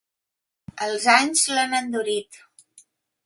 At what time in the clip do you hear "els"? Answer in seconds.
0.85-1.05